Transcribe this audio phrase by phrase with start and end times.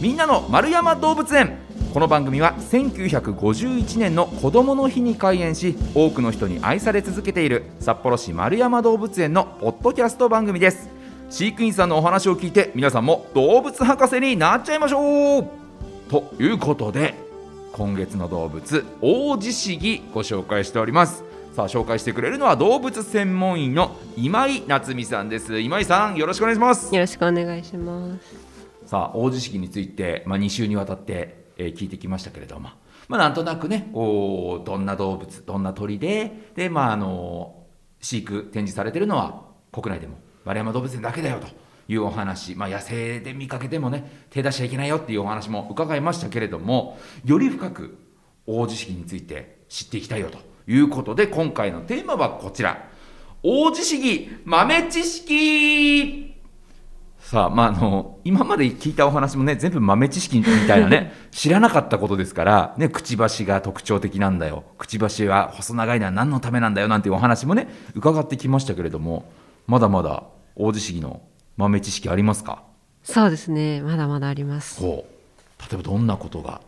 [0.00, 1.58] みんなの丸山動物園。
[1.92, 10.88] この番組は1951年の子どもの日に開園し多くの人に愛され続けている札幌市丸山動物園のポッドキャスト番組です。
[11.30, 15.48] 飼育員さんのお話を聞いて皆さんも動物博士になっちゃいましょう。
[16.08, 17.14] ということで
[17.72, 21.24] 今月の動物大地市ご紹介しております。
[21.56, 25.58] さあ紹介してくれるのは動物専門医の今井夏美さんです。
[25.58, 26.94] 今井さんよろしくお願いします。
[26.94, 28.47] よろしくお願いします。
[28.88, 32.70] さあ大地式について、まあ、2週にわたって、えー、聞いてきましたけれども、
[33.06, 37.66] まあ、なんとなくねこうどんな動物どんな鳥でで、まあ、あの
[38.00, 41.48] 飼育展示されてるのは国内でも丸山動物園だけだよと
[41.86, 47.98] いうお話、まあ、野生で見かけてもね手出しちゃいけないよっていうお話も伺いましたけれどもより深く
[48.46, 52.88] 大地式について知っていきたいよということで今回のテーマはこちら。
[53.42, 56.27] 大地式豆知識。
[57.20, 64.64] さあ、まあ、あの、今まで聞いたお話もね、全部豆知識みたいなね、 知らなかったことですから、ね、くちばしが特徴的なんだよ。
[64.78, 69.30] くちばしは細長いのは何のためなんだよ、なんていうお話もね、伺ってきましたけれども、
[69.66, 70.22] まだまだ
[70.56, 71.20] 大地式の
[71.58, 72.62] 豆知識ありますか？
[73.02, 74.80] そうですね、まだまだあります。
[74.80, 75.62] ほう。
[75.62, 76.62] 例えばどんなことが？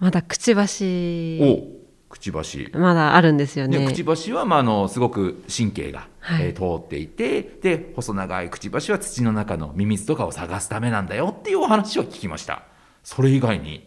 [0.00, 1.77] まだくちばし。
[2.08, 2.70] おくちばし。
[2.72, 3.84] まだあるんですよね。
[3.84, 12.62] くちばしは、まあ、あのすごく神経が、はい、えー、通っていてで細長いくちばしは土の中のミミズとかを探すためなんだよっていうお話を聞きました。
[13.04, 13.86] それ以外に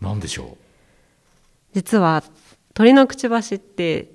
[0.00, 0.56] 何でしょう、はい、
[1.74, 2.22] 実は
[2.74, 4.12] 鳥のくちばしって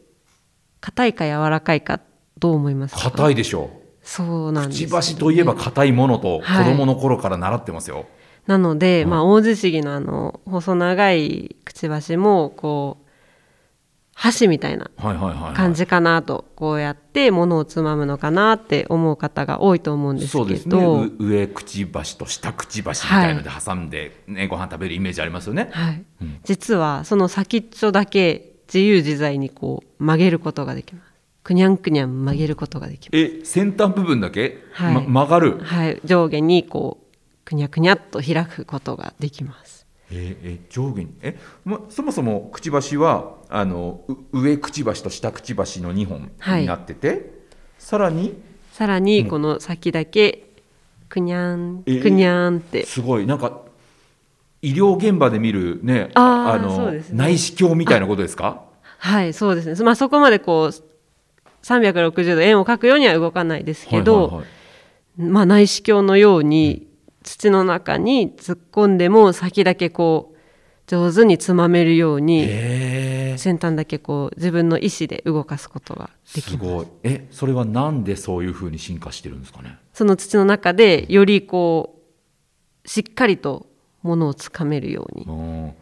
[0.80, 2.00] 硬いか柔らかいか
[2.38, 3.11] どう思いますか？
[3.11, 3.86] 硬いでしょう。
[4.02, 8.06] そうなんです、ね、くちばしといえば硬いものと子供の頃から習ってますよ、はい、
[8.45, 13.04] なので、まあ、大地杉のあの細長いくちばしもこう
[14.17, 14.89] 箸みたいな
[15.53, 20.44] 感じかなとこうやってものをつまむのかなって思う方が多いと思うんですけど。
[20.45, 21.11] そうですね。
[21.19, 31.13] 上くちばしと下くちばしみたいので挟んで、ね、はい、ご飯食べるイメージありますよね、はい、うん、実はその先っちょだけ自由自在にこう曲げることができます。
[31.44, 33.18] くにゃんくにゃん曲げることができます。
[33.19, 34.94] え先端部分だけ、はい。
[34.95, 35.59] ま、曲がる？
[35.59, 36.01] はい。
[36.06, 37.06] 上下にこう
[37.45, 41.13] くにゃくにゃっと開くことができますえー、え上下に。
[41.21, 44.01] え、ま、そもそもくちばしはあの
[44.31, 47.21] 上くちばしと下くちばしの2本になってて、はい、
[47.79, 50.49] さらにさらにこの先だけ
[51.09, 52.85] くにゃん、えー、くにゃんって。
[52.85, 53.25] すごい。
[53.25, 53.61] なんか
[54.61, 58.63] 医療現場で見るねあの、ね、内視鏡みたいなことですか？
[58.97, 64.44] はいそうですね、まあ、そこまでこう360度円を描くようには動かないですけど、はいはいは
[65.27, 66.88] い、まあ、内視鏡のように
[67.25, 70.36] 土の中に突っ込んでも先だけこう
[70.88, 72.46] 上手につまめるように
[73.38, 76.52] 先端だけこう自分の意思で動かすことができます。
[76.52, 79.78] すごいえそれはなんでそういうふうに進化してるんですかね？
[79.94, 82.00] その土の中でよりこ
[82.86, 83.66] うしっかりと
[84.03, 85.25] ものをつかめるように。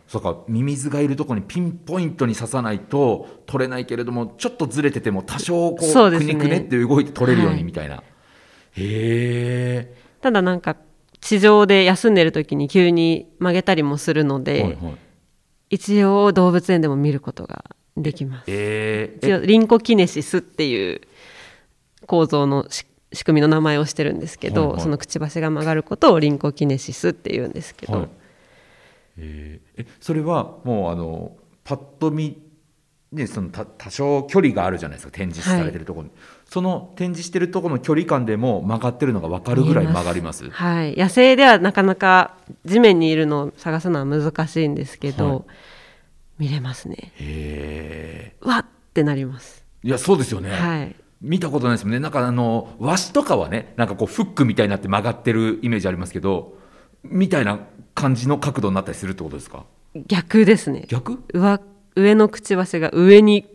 [0.08, 7.96] そうかミミズがいるところにピンポイントに刺さないと取れないけれどもちょっとずれてても多少こうう、ね、くねくねって動いて取れるようにみたいな。
[7.96, 9.94] はい、へえ。
[10.22, 10.78] ただなんか
[11.24, 14.98] 地上で休んでる時に急に曲げたりもするので、はいはい、
[15.70, 17.64] 一応動物園でも見ることが
[17.96, 18.46] できます。
[18.48, 21.02] えー、一応リンコキネシスっていう
[22.08, 22.86] 構造の仕
[23.24, 28.10] 組みの名前をしてるんですけど、はいはい、そのくちばしが曲がることをリンコキネシスっていうんですけど、はい、
[29.18, 32.44] えー、それはもうあのパッと見
[33.14, 36.20] ね、その多少距離があるじゃないですか展示されてるところに、はい、
[36.54, 40.52] その展示してるところの距離感でも曲がってるのが分かるぐらい曲がります。
[40.52, 40.96] はい。
[40.96, 45.44] 野生ではなかなか地面にいるのを探すのは難しいんですけど、はい、
[46.38, 47.12] 見れますね。
[47.16, 49.66] へえわってなります。
[49.82, 50.52] いやそうですよね。
[50.52, 50.96] はい。
[51.22, 52.00] 見たことないですもんね。
[52.00, 56.56] なんかあの和紙とかはねなんかこうフックみたいになって曲がってるイメージありますけど
[57.02, 57.62] みたいな
[57.96, 59.66] 感じの角度になったりするってことですか？
[60.06, 60.86] 逆ですね。
[60.88, 61.24] 逆？
[61.34, 61.60] 上
[61.96, 63.50] 上のくちばしが上に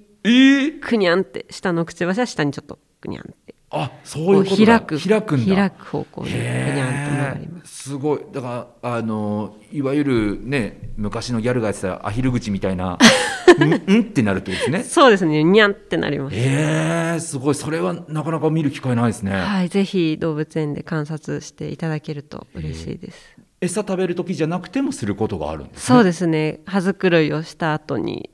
[0.80, 3.54] くにゃんって、下のくちばしは下にちょっとくにゃんって。
[3.70, 4.98] あそういうこと開く。
[4.98, 5.54] 開くんだ。
[5.54, 7.82] 開く方向でくにゃんと曲がります。
[7.82, 8.20] すごい。
[8.32, 12.98] だからあのいわゆるね昔のギャルがやってたアヒル口みたいな
[13.60, 14.82] んんってなるとですね。
[14.84, 15.44] そうですね。
[15.44, 16.36] にゃんってなります。
[16.36, 17.54] えー、すごい。
[17.54, 19.32] それはなかなか見る機会ないですね。
[19.32, 26.60] はいぜひ動物園で観察していただけると嬉しいです、餌食べる時じゃなくてもすることがあるんです、ね、そうですね。
[26.64, 28.30] 葉づるいをした後に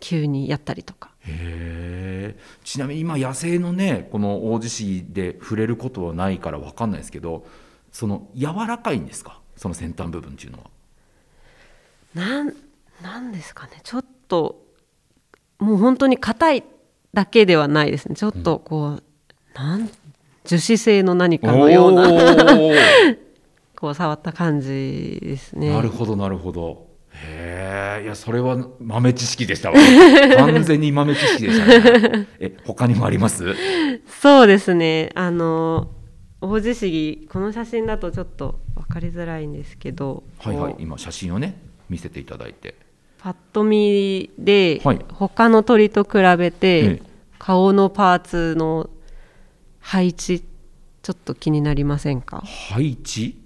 [0.00, 7.46] 急にやったりとかへちなみに今野生のねこの大地市で触れることはないから分かんないですけど
[7.92, 9.40] その柔らかいんですか？
[9.56, 10.64] その先端部分っていうのは。
[12.14, 12.52] なん
[13.02, 13.72] なんですかね。
[13.82, 14.64] ちょっと
[15.58, 16.64] もう本当に硬い
[17.12, 18.16] だけではないですね。
[18.16, 19.02] ちょっとこう、うん、
[19.54, 19.88] なん
[20.44, 22.72] 樹脂製の何かのようなこ
[23.80, 25.70] こう触った感じですね。
[25.70, 26.83] なるほどなるほど
[27.16, 29.76] へえいやそれは豆知識でしたわ。
[30.36, 32.28] 完全に豆知識でしたね。
[32.40, 33.54] え他にもあります？
[34.20, 35.10] そうですね。
[35.14, 35.90] あの
[36.40, 40.76] 大地杉この写真だとちょっと分かりづらいんですけど、はいはい。
[40.80, 41.56] 今写真をね
[41.88, 42.74] 見せていただいて。
[43.18, 45.00] パッと見で、はい。
[45.12, 47.02] 他の鳥と比べて、ええ。
[47.38, 48.90] 顔のパーツの
[49.80, 50.42] 配置
[51.02, 52.42] ちょっと気になりませんか？
[52.44, 53.38] 配置、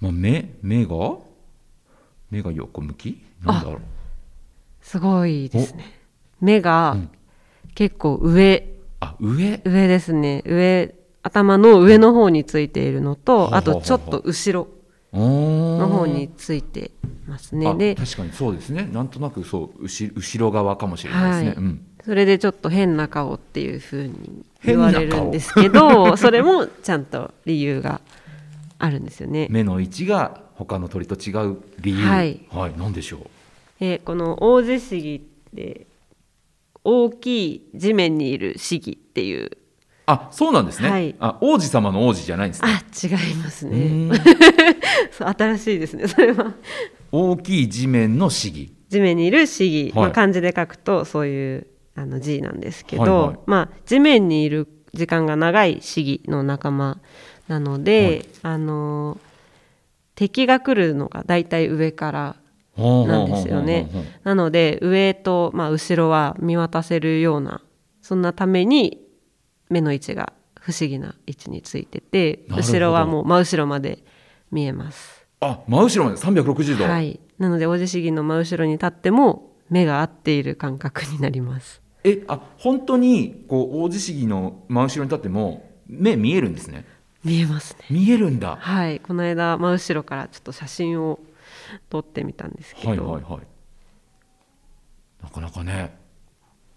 [0.00, 1.16] まあ、目目が？
[2.30, 3.22] 目が横向き？
[3.44, 3.80] なんだろう。
[4.80, 5.84] すごいですね。
[6.40, 7.10] 目がうん
[7.74, 8.68] 結構上。
[9.00, 9.60] あ上？
[9.64, 10.42] 上ですね。
[10.46, 14.68] 上頭の上の方についているのと、はあはああとちょっと後ろ
[15.12, 16.90] のの方について
[17.26, 17.68] ますね。
[17.68, 18.88] あで確かにそうですね。
[18.92, 21.56] なんとなくそう後後ろ側かもしれないですね、はい。
[21.56, 28.00] うん、それでちょっと変な顔っていう風に言われるんですけど それもちゃんと理由が
[28.78, 29.46] あるんですよね。
[29.50, 32.06] 目の位置が他の鳥と違う理由。
[32.06, 33.20] はい、はい、何でしょう？
[33.80, 35.86] でこの大地杉って
[36.84, 39.50] 大きい地面にいる杉っていう。
[40.06, 41.14] あそうなんですね、はい。
[41.18, 42.68] あ王子様の王子じゃないんですね。
[42.70, 44.10] あ違いますうね
[45.16, 46.52] 新しいですねそれは。
[47.10, 49.92] 大きい地面の市議地面にいる杉、はい。
[49.94, 53.38] まあ、漢字で書くとそういうあの字なんですけど、はいはい。
[53.46, 57.00] まあ、地面にいる時間が長い杉の仲間
[57.48, 59.18] なので、あの
[60.14, 62.36] 敵が来るのがだいたい上から
[62.76, 63.90] なんですよね。
[64.24, 67.62] なので上と、まあ、後ろは見渡せるような
[68.02, 69.00] そんなために
[69.70, 74.04] 目の位置が不思議な位置についてて後ろはもう真後ろまで
[74.50, 75.26] 見えます。
[75.40, 81.82] あ真後ろまで360度、はい、なので大地杉の真後ろに立っても目が合っている感覚になります。
[82.04, 86.84] えあ本当にこう大地市議の真後ろに立っても目見えるんですね
[87.24, 87.86] 見えますね。
[87.90, 88.56] 見えるんだ。
[88.60, 91.18] はい、この間真後ろからちょっと写真を
[91.88, 93.42] 撮ってみたんですけど、はいはいはい。
[95.22, 95.96] なかなかね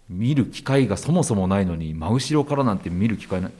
[0.08, 3.52] 見る機会がそもそもないのに真後ろからなんて見る機会ない。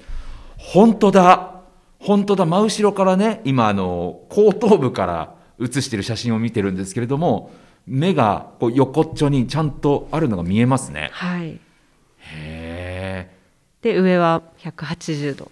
[0.56, 1.60] 本当だ。
[2.00, 2.46] 本当だ。
[2.46, 7.50] 真後ろからね今あの後頭部から写してる写真を見てるんですけれども
[7.86, 11.10] 目がこう横っちょにちゃんとあるのが見えますね。
[11.12, 11.58] はい、へ
[12.18, 13.36] え
[13.82, 15.50] で上は180度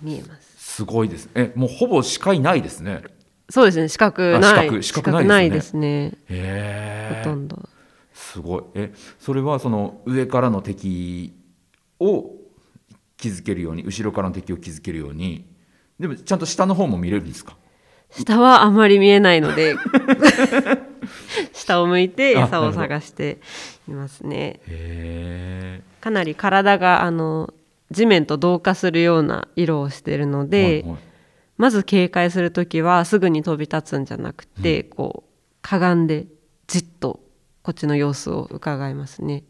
[0.00, 0.53] 見えます。
[0.74, 3.02] すごいですえもうほぼ視界ないですね。
[3.48, 4.66] そうですね、四角あない。
[4.66, 4.82] 四角。
[4.82, 6.06] 四角ないですね。
[6.06, 7.68] へえほとんど。
[8.12, 8.62] すごい。
[8.74, 11.32] えそれはその上からの敵
[12.00, 12.32] を
[13.16, 15.44] 気づけるように後ろからの敵を気づけるように。
[16.00, 17.56] でもちゃんと下の方も見れるんですか？
[18.10, 19.76] 下はあんまり見えないので。
[21.52, 23.38] 下を向いて餌を探して
[23.88, 24.60] いますね。
[24.66, 27.52] へかなり体があの
[27.94, 30.84] 地面と同化するような色をしているのえで、
[31.56, 35.30] まず警戒する時はすぐに飛び立つんじゃなくて、こう
[35.62, 36.26] かがんで
[36.66, 37.20] じっと
[37.62, 39.44] こっちの様子を伺いますね。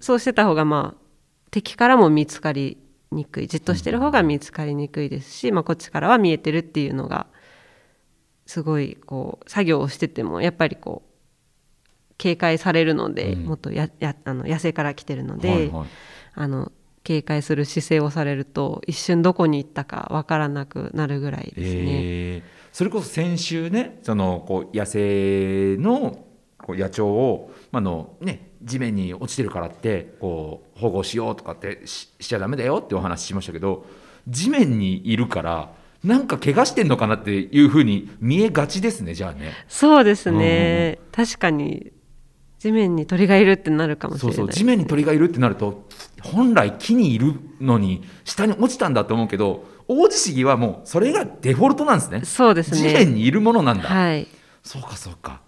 [0.00, 1.02] そうしてた方がまあ
[1.50, 2.78] 敵からも見つかり
[3.10, 3.46] にくい。
[3.48, 7.26] じっとしてる方が見つかりにくいですし、まあ、こっちからは見えてるっていうのが
[8.46, 13.44] すごいこう作業をしててもやっぱりこう警戒されるので、うん。
[13.46, 15.88] もっとややあの野生から来てるので、はいはい。
[16.34, 16.72] あの
[17.08, 21.62] 警戒する姿勢をされると一瞬どこに行ったかわからなくなるぐらいですね。
[21.64, 26.26] えーそれこそ先週ねそのこう野生の
[26.58, 33.84] こう野鳥を、まあのね、地面に落ちてるからってこう保護しようとかってししちゃダメだよってお話ししましたけど
[34.28, 35.72] 地面にいるから
[36.04, 39.54] なんか怪我してんのかなっていうふうに見えがちですねじゃあね。
[39.66, 41.90] そうですね、確かに
[42.58, 45.84] 地面に鳥がいるってなるかもしれないそうそう地面に鳥がいるってなると
[46.22, 52.22] 本来木にいるのに下に落ちたんだと思うけど大地市議はもうそれがデフォルトなんですね。
[52.24, 53.88] そうですね地面にいるものなんだ。
[53.88, 54.26] はい
[54.62, 55.40] そうかそうか。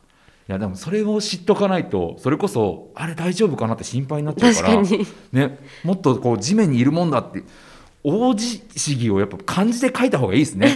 [0.48, 7.44] いやでもそれを知っとかないとそれこそあれ大丈夫かなって心配になっちゃうから確かにね、もっとこう地面にいるもんだって
[8.02, 10.74] 大地市議をやっぱ漢字で書いた方がいいですね。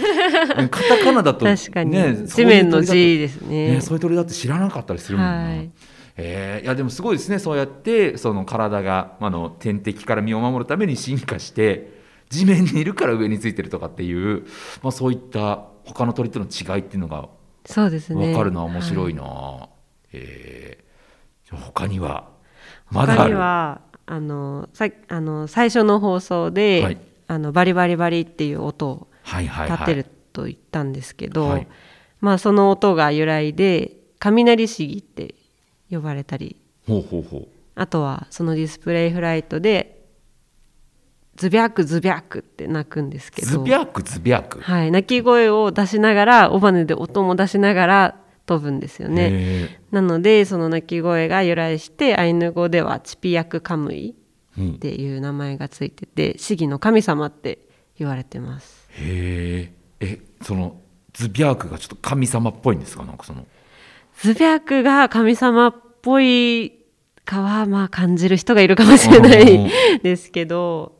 [0.59, 5.43] う んカタカナだと、ね、地面の字ですねね、そういう鳥だって知らなかったりするもんな。
[5.43, 5.71] はい
[6.17, 6.65] えー。
[6.65, 7.39] いやでもすごいですね。
[7.39, 14.45] そうやってその体が、まあ、の天敵から身を守るために進化して地面にいるから上についてるとかっていう、
[14.81, 17.29] まあ、そういった他の鳥との違いっていうのが
[17.65, 18.27] そうですね。
[18.27, 19.69] 分かるのは面白いはな、
[20.13, 21.55] えー。
[21.55, 22.29] 他には
[22.89, 26.97] まだあ他にるはあのさあの最初の放送で、はい。
[27.27, 29.79] あのバリバリバリっていう音をはいはいはい。
[29.79, 31.67] 立てると言ったんですけど、はい。
[32.21, 35.33] まあその音が由来で雷シギって
[35.89, 36.55] 呼ばれたり。
[37.75, 40.03] あとはそのディスプレイフライトで
[41.35, 43.47] ズビャクズビャクって鳴くんですけど。
[43.47, 44.61] ズビャクズビャク？
[44.61, 49.29] はい、鳴き声を出しながら尾羽で音も出しながら飛ぶんですよね。
[49.31, 54.15] へなのでその鳴き声が由来してアイヌ語ではチピヤクカムイ
[54.57, 57.59] っていう名前がついてて市議の神様って
[57.99, 58.87] 言われてます。
[58.91, 60.07] へえ。
[60.07, 60.79] えその
[61.13, 63.03] ズビャークがちょっと神様っぽいんですか？
[63.03, 63.45] なんかその
[64.19, 66.73] ズビャクが神様っぽい
[67.25, 70.95] かはまあ感じる人がいるかもしれなうんいですけど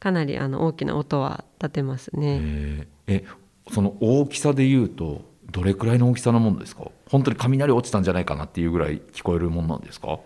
[0.00, 2.40] かなりあの大きな音は立てますね。
[2.42, 3.24] へええ
[3.72, 6.90] その大きさで言うとどれくらいの大きさなもんですか？
[7.08, 10.18] 本当に雷落ちたんじゃないかなっていうぐらい聞こえるもんなんですか？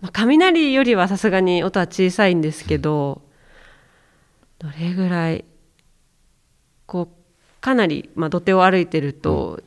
[0.00, 3.22] まあ、雷よりはさすがに音は小さいんですけど、
[4.58, 5.44] どれぐらい
[6.86, 9.62] こうかなり、まあ、土手を歩いてると、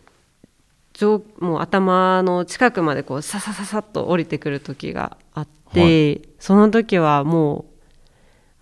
[0.98, 7.66] 上もう頭の近くまでこうささささっと降りてくる時があって、はその時はも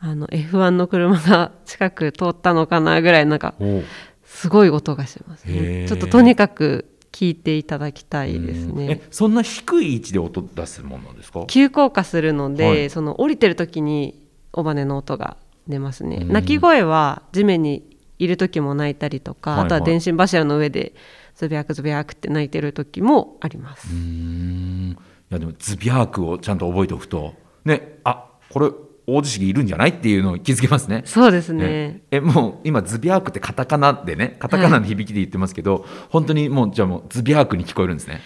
[0.01, 3.83] うあの F1 の車が近く通ったのかなぐらいなんかお
[4.25, 8.87] すごい音がしますへねーちょっととにかく聞いていただきたいですね。
[8.89, 11.45] えそんな低い位置で音出すもんなんですか？
[11.47, 12.89] 急降下するので、はい。
[12.89, 15.37] その降りてる時に尾羽の音が
[15.67, 16.31] 出ますね、うん。
[16.33, 19.65] 鳴き声は地面にいる時も鳴いたりとか、はいはい。
[19.67, 20.95] あとは電信柱の上で
[21.35, 24.91] ズビャクズビャクって鳴いてる時もあります、うーん。
[24.91, 24.95] い
[25.29, 27.33] やでもズビャークをちゃんと覚えておくと
[27.65, 28.69] ねあこれ
[29.05, 31.03] 大地式いるんじゃないっていうのを気づけますね。
[31.05, 31.65] そうですね。
[31.65, 32.01] ね。
[32.09, 38.21] えもう今ズビャークってカタカナでねカタカナの響きで言ってますけど、本当にもうじゃあもうズビャークに聞こえるんですね。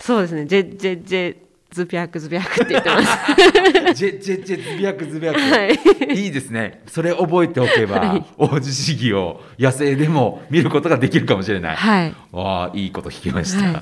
[0.00, 0.46] そうですね。
[0.46, 1.36] ジェジェジェ
[1.74, 3.94] ズビャクズビャクって言ってます。
[3.94, 6.16] ジェジェジェズビャークズビャーク、はい。
[6.24, 6.82] いいですね。
[6.86, 13.78] それ覚えておけば、王子市議を野生でも見ることができるかもしれない、はい、わあいいこと聞きました、は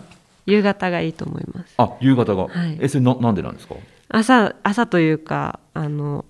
[0.47, 1.75] い、夕方がいいと思います。
[1.77, 2.79] あ夕方が、はい。
[2.81, 3.75] えそれななんでなんですか？
[4.09, 6.25] 朝朝というかあの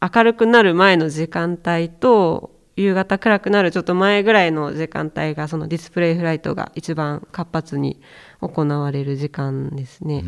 [0.00, 8.00] 明るくなる前の時間帯と夕方暗くなるちょっと前ぐらいの時間帯がそのディスプレイフライトが一番活発に
[8.40, 10.22] 行われる時間ですね。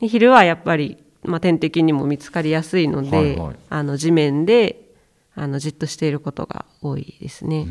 [0.00, 3.56] で昼はやっぱり、まあ、天敵にも見つかりやすいので、はいはい。
[3.68, 4.84] あの地面で
[5.34, 7.64] あのじっとしていることが多いですね。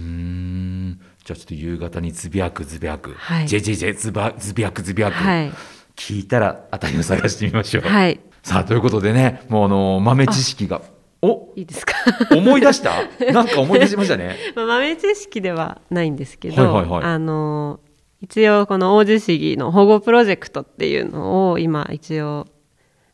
[1.25, 3.47] じゃあちょっと夕方にズビャクズビャク、はい。
[3.47, 5.51] ジェジェジェズバズビャクズビャク、はい、
[5.95, 10.81] 聞いたら当たりを探してみましょう、はい、さあということでねもうあの豆知識が
[11.21, 11.93] おいいですか？
[12.31, 12.93] 思い出した？
[13.33, 14.37] なんか思い出しましたね。
[14.55, 17.03] まあ豆知識ではないんですけど、はいはいはい。
[17.03, 17.79] あの
[18.21, 22.47] 一応この大地市議の保護プロジェクトっていうのを今一応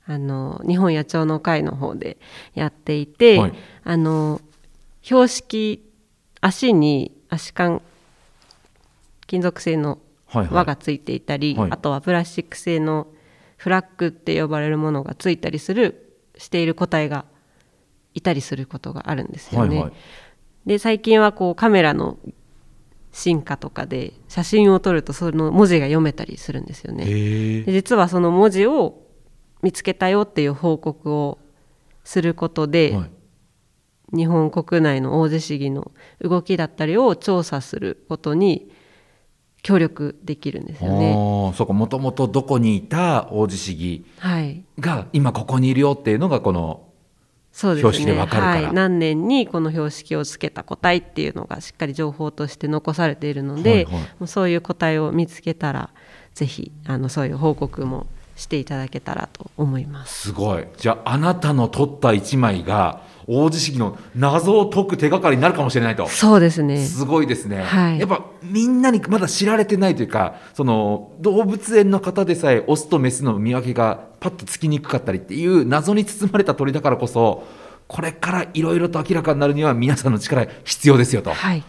[0.05, 2.17] あの日本野鳥の会の方で
[2.53, 3.53] やっていて、はい。
[3.83, 4.41] あの
[5.01, 5.89] 標識
[6.41, 7.81] 足に足管
[9.27, 10.55] 金属製のはいはい。
[10.55, 11.71] 輪がついていたり、はい。
[11.71, 13.07] あとはプラスチック製の
[13.57, 17.25] フラッグって呼ばれるものがついたりするしている個体が
[18.13, 19.75] いたりすることがあるんですよね。
[19.75, 19.93] はいはい。
[20.65, 22.17] で最近はこうカメラの
[23.13, 27.05] 進化とかで写真を撮るとその文字が読めたりするんですよね。
[27.05, 29.01] で実はその文字を
[29.61, 31.39] 見つけたよっていう報告を
[32.03, 33.11] することで、はい
[34.13, 35.91] 日本国内の大地市議の
[36.21, 38.71] 動きだったりを調査することに
[39.63, 41.13] 協力できるんですよね。
[41.55, 46.83] そうかもともとどこにいた王子市議はい、が今ここにいるよっていうのがこの
[47.53, 48.19] そうです標識でね。
[48.19, 55.91] わかるからはい、何年にこの標識をつけた個体っていうのがしっかり情報として残されているので、はいはいもうそういう個体を見つけたら
[56.33, 60.29] ぜひあのそういう報告もしていただけたらと思います。
[60.29, 66.83] すごいじゃああなたの撮った一枚が王子市議の謎を解く手がかりになるかもしれないとそうですね。
[66.85, 77.43] すごいですね、はいやっぱみんなにまだ知られてないというかその動物園の方でさえオスとメスの見分けがパッとつきにくかったりっていう謎に包まれた鳥だからこそ
[77.87, 81.63] これからいろいろと明らかになるには皆さんの力必要ですよとはい。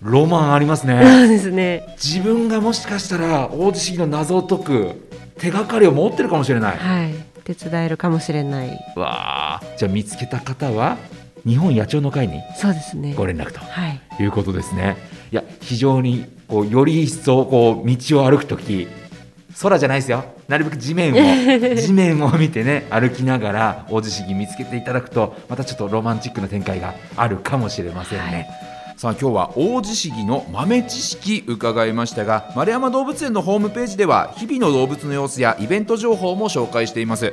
[0.00, 1.96] ロマンありますねそうですね。
[2.02, 5.08] 自分がもしかしたら王子市議の謎を解く
[5.38, 7.14] 手がかりを持ってるかもしれないはい。
[7.44, 8.70] 手伝えるかもしれない。
[8.96, 10.96] わあじゃあ見つけた方は
[11.46, 13.14] 日本野鳥の会にそうですね。
[13.14, 14.00] ご連絡とはい。
[14.22, 14.96] いうことですね。
[15.32, 18.86] いや非常にこうより一層こう道を歩くとき
[19.62, 21.16] 空じゃないですよなるべく地面を
[21.76, 28.24] 地面を見てね歩きながら大地市議見つけていただくとまたちょっとロマンチックな展開があるかもしれませんね。
[28.24, 37.32] はいさあ今日は大地市議の豆知識伺いましたが丸山動物園のホームページでは日々の動物の様子やイベント情報も紹介しています。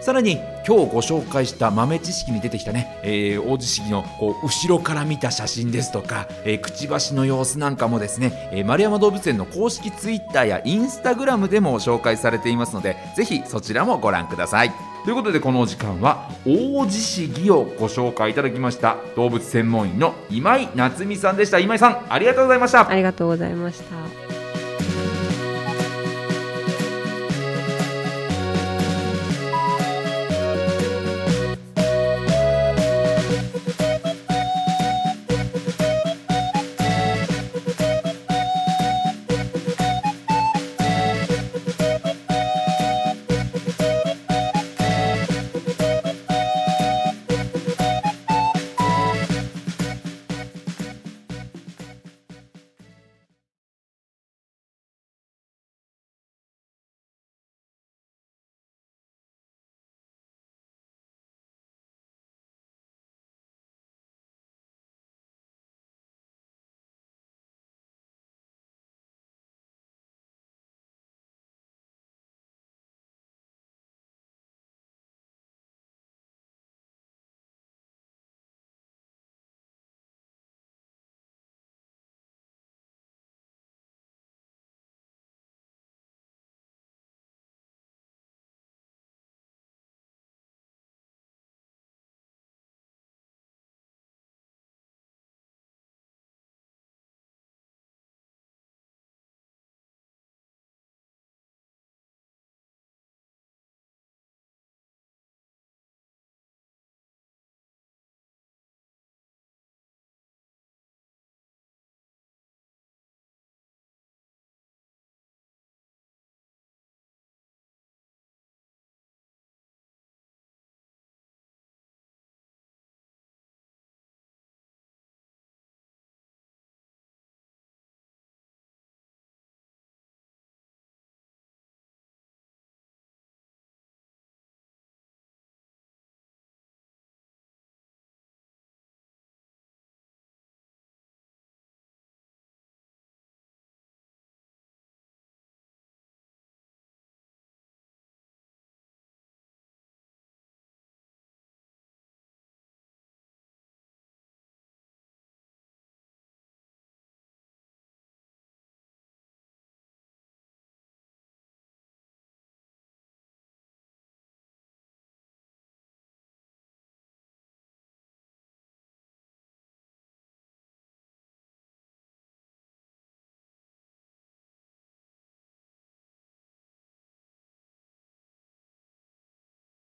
[0.00, 14.72] さらに今日ご紹介した豆知識に出てきたね、えー、大地市議のこう後ろから見た写真ですとか、えーくちばしの様子なんかもですね、えー丸山動物園の公式ツイッターやインスタグラムでも紹介されていますのでぜひそちらもご覧ください。
[15.04, 21.58] ということでこのお時間は大地市をご紹介いただきました動物専門医の今井夏美さんでした。
[21.58, 22.88] 今井さんありがとうございました。
[22.88, 24.39] ありがとうございました。